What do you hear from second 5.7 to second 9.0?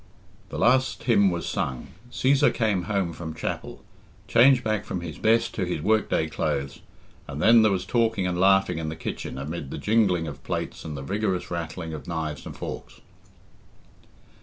work day clothes, and then there was talking and laughing in the